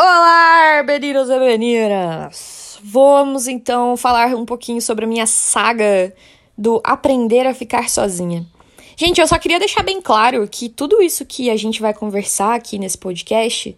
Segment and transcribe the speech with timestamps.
[0.00, 2.78] Olá, meninos e meninas!
[2.84, 6.14] Vamos então falar um pouquinho sobre a minha saga
[6.56, 8.46] do aprender a ficar sozinha.
[8.96, 12.54] Gente, eu só queria deixar bem claro que tudo isso que a gente vai conversar
[12.54, 13.76] aqui nesse podcast,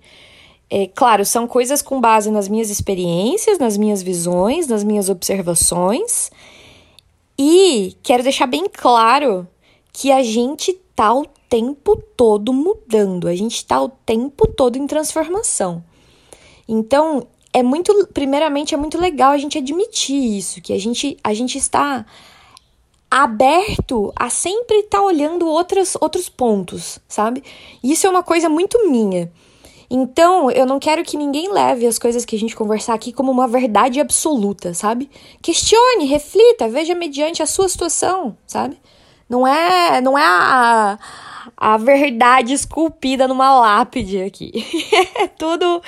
[0.68, 6.30] é claro, são coisas com base nas minhas experiências, nas minhas visões, nas minhas observações.
[7.38, 9.48] E quero deixar bem claro
[9.90, 14.86] que a gente tá o tempo todo mudando, a gente tá o tempo todo em
[14.86, 15.82] transformação.
[16.72, 21.34] Então, é muito, primeiramente, é muito legal a gente admitir isso, que a gente, a
[21.34, 22.06] gente está
[23.10, 27.42] aberto a sempre estar tá olhando outros, outros pontos, sabe?
[27.82, 29.32] Isso é uma coisa muito minha.
[29.90, 33.32] Então, eu não quero que ninguém leve as coisas que a gente conversar aqui como
[33.32, 35.10] uma verdade absoluta, sabe?
[35.42, 38.78] Questione, reflita, veja mediante a sua situação, sabe?
[39.30, 40.98] Não é, não é a,
[41.56, 44.50] a verdade esculpida numa lápide aqui.
[45.14, 45.80] é tudo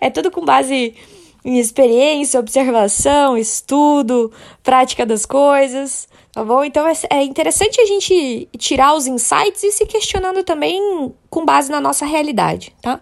[0.00, 0.96] é tudo com base
[1.44, 4.32] em experiência, observação, estudo,
[4.64, 6.64] prática das coisas, tá bom?
[6.64, 11.70] Então é, é interessante a gente tirar os insights e se questionando também com base
[11.70, 13.00] na nossa realidade, tá?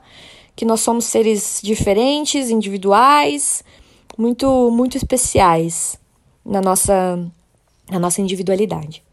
[0.55, 3.65] Que nós somos seres diferentes, individuais,
[4.19, 5.99] muito muito especiais
[6.45, 7.19] na nossa
[7.91, 9.06] na nossa individualidade?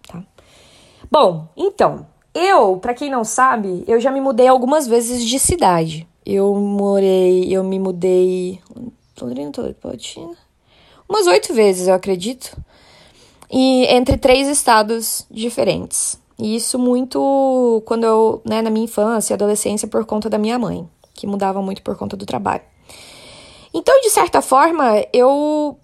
[1.14, 6.08] Bom, então, eu, para quem não sabe, eu já me mudei algumas vezes de cidade.
[6.26, 8.60] Eu morei, eu me mudei.
[11.08, 12.58] Umas oito vezes, eu acredito.
[13.48, 16.20] E entre três estados diferentes.
[16.40, 20.58] E isso muito quando eu, né, na minha infância e adolescência, por conta da minha
[20.58, 22.64] mãe, que mudava muito por conta do trabalho.
[23.72, 25.78] Então, de certa forma, eu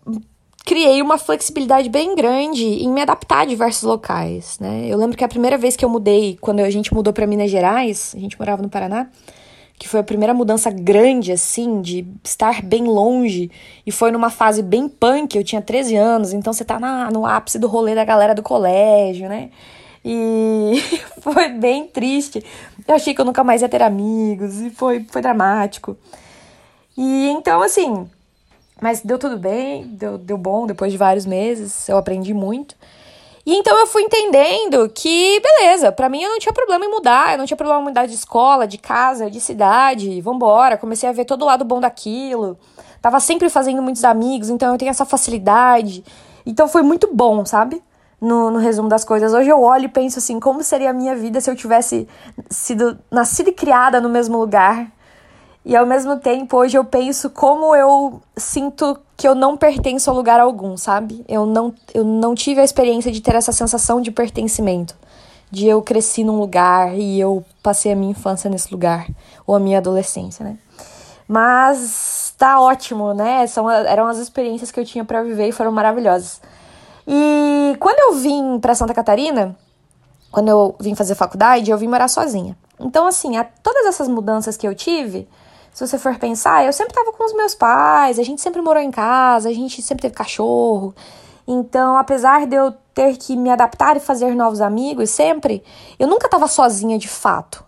[0.70, 4.86] criei uma flexibilidade bem grande em me adaptar a diversos locais, né?
[4.88, 7.50] Eu lembro que a primeira vez que eu mudei, quando a gente mudou para Minas
[7.50, 9.08] Gerais, a gente morava no Paraná,
[9.80, 13.50] que foi a primeira mudança grande, assim, de estar bem longe,
[13.84, 17.26] e foi numa fase bem punk, eu tinha 13 anos, então você tá na, no
[17.26, 19.50] ápice do rolê da galera do colégio, né?
[20.06, 20.74] E
[21.20, 22.46] foi bem triste.
[22.88, 25.98] Eu achei que eu nunca mais ia ter amigos, e foi, foi dramático.
[26.96, 28.08] E então, assim,
[28.82, 32.76] mas deu tudo bem, deu, deu bom depois de vários meses, eu aprendi muito.
[33.46, 37.32] E então eu fui entendendo que, beleza, para mim eu não tinha problema em mudar,
[37.32, 40.78] eu não tinha problema em mudar de escola, de casa, de cidade, vambora.
[40.78, 42.58] Comecei a ver todo o lado bom daquilo.
[43.02, 46.04] Tava sempre fazendo muitos amigos, então eu tenho essa facilidade.
[46.46, 47.82] Então foi muito bom, sabe?
[48.22, 49.34] No, no resumo das coisas.
[49.34, 52.08] Hoje eu olho e penso assim, como seria a minha vida se eu tivesse
[52.50, 54.92] sido nascida e criada no mesmo lugar
[55.66, 60.14] e ao mesmo tempo, hoje eu penso como eu sinto que eu não pertenço a
[60.14, 61.24] lugar algum, sabe?
[61.28, 64.96] Eu não, eu não tive a experiência de ter essa sensação de pertencimento.
[65.52, 69.08] De eu cresci num lugar e eu passei a minha infância nesse lugar,
[69.46, 70.58] ou a minha adolescência, né?
[71.28, 73.46] Mas tá ótimo, né?
[73.46, 76.42] São, eram as experiências que eu tinha para viver e foram maravilhosas.
[77.06, 79.56] E quando eu vim para Santa Catarina,
[80.32, 82.58] quando eu vim fazer faculdade, eu vim morar sozinha.
[82.80, 85.28] Então, assim, a, todas essas mudanças que eu tive,
[85.74, 88.82] se você for pensar, eu sempre tava com os meus pais, a gente sempre morou
[88.82, 90.94] em casa, a gente sempre teve cachorro.
[91.48, 95.64] Então, apesar de eu ter que me adaptar e fazer novos amigos sempre,
[95.98, 97.64] eu nunca tava sozinha de fato.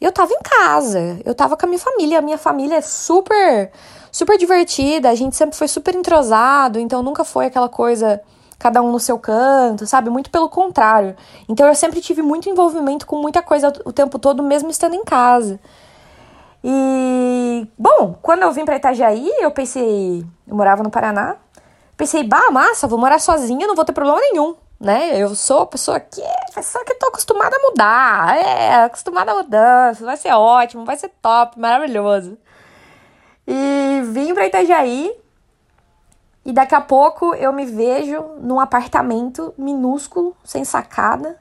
[0.00, 3.70] Eu tava em casa, eu tava com a minha família, a minha família é super
[4.12, 8.20] super divertida, a gente sempre foi super entrosado, então nunca foi aquela coisa
[8.58, 10.10] cada um no seu canto, sabe?
[10.10, 11.16] Muito pelo contrário.
[11.48, 15.04] Então eu sempre tive muito envolvimento com muita coisa o tempo todo, mesmo estando em
[15.04, 15.58] casa.
[16.62, 21.36] E, bom, quando eu vim para Itajaí, eu pensei, eu morava no Paraná,
[21.96, 25.20] pensei, bah, massa, vou morar sozinha, não vou ter problema nenhum, né?
[25.20, 26.22] Eu sou a pessoa que,
[26.54, 31.10] pessoa que tô acostumada a mudar, é, acostumada a mudança, vai ser ótimo, vai ser
[31.22, 32.36] top, maravilhoso.
[33.46, 35.12] E vim para Itajaí,
[36.44, 41.38] e daqui a pouco eu me vejo num apartamento minúsculo, sem sacada,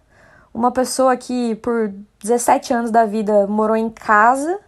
[0.54, 4.60] uma pessoa que por 17 anos da vida morou em casa,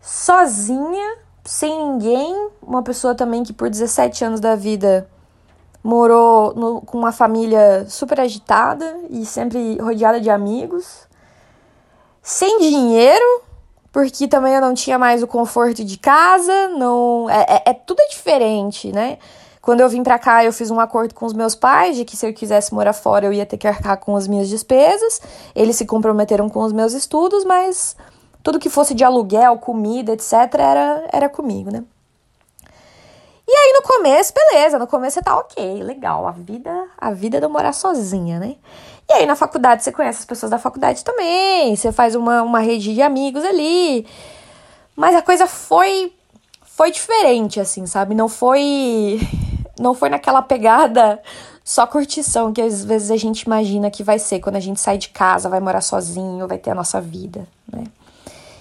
[0.00, 5.08] sozinha, sem ninguém, uma pessoa também que por 17 anos da vida
[5.82, 11.06] morou no, com uma família super agitada e sempre rodeada de amigos,
[12.20, 13.42] sem dinheiro,
[13.92, 18.02] porque também eu não tinha mais o conforto de casa, não é, é, é tudo
[18.10, 19.18] diferente, né?
[19.62, 22.16] Quando eu vim para cá, eu fiz um acordo com os meus pais de que
[22.16, 25.20] se eu quisesse morar fora, eu ia ter que arcar com as minhas despesas.
[25.56, 27.96] Eles se comprometeram com os meus estudos, mas
[28.46, 31.82] tudo que fosse de aluguel, comida, etc., era, era comigo, né?
[33.44, 37.40] E aí no começo, beleza, no começo você tá ok, legal, a vida, a vida
[37.40, 38.54] de morar sozinha, né?
[39.10, 42.60] E aí na faculdade você conhece as pessoas da faculdade também, você faz uma, uma
[42.60, 44.06] rede de amigos ali.
[44.94, 46.12] Mas a coisa foi
[46.62, 48.14] foi diferente, assim, sabe?
[48.14, 49.18] Não foi.
[49.76, 51.20] Não foi naquela pegada
[51.64, 54.96] só curtição que às vezes a gente imagina que vai ser quando a gente sai
[54.98, 57.84] de casa, vai morar sozinho, vai ter a nossa vida, né?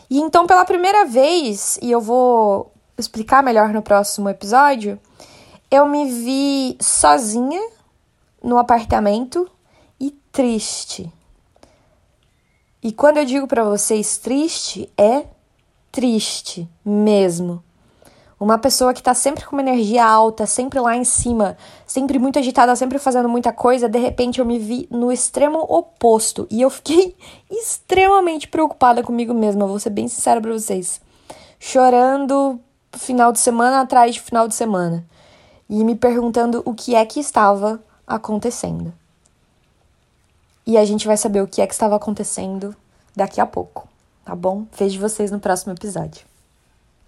[0.10, 5.00] E então, pela primeira vez, e eu vou explicar melhor no próximo episódio,
[5.70, 7.62] eu me vi sozinha
[8.42, 9.50] no apartamento
[10.00, 11.12] e triste.
[12.82, 15.26] E quando eu digo para vocês triste, é
[15.92, 17.64] triste mesmo.
[18.40, 21.56] Uma pessoa que tá sempre com uma energia alta, sempre lá em cima,
[21.88, 26.46] sempre muito agitada, sempre fazendo muita coisa, de repente eu me vi no extremo oposto
[26.52, 27.16] e eu fiquei
[27.50, 31.00] extremamente preocupada comigo mesma, vou ser bem sincera para vocês.
[31.58, 32.60] Chorando
[32.92, 35.06] final de semana atrás de final de semana
[35.70, 38.94] e me perguntando o que é que estava acontecendo.
[40.68, 42.76] E a gente vai saber o que é que estava acontecendo
[43.16, 43.88] daqui a pouco,
[44.26, 44.66] tá bom?
[44.78, 46.35] Vejo vocês no próximo episódio.